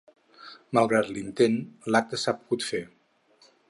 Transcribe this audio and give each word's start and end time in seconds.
Malgrat 0.77 1.07
l’intent, 1.17 1.57
l’acte 1.93 2.21
s’ha 2.25 2.33
pogut 2.41 2.69
fer. 2.71 2.85